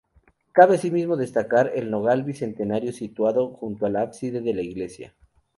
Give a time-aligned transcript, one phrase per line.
[0.51, 5.13] Cabe asimismo destacar el nogal bicentenario situado junto al ábside de la iglesia.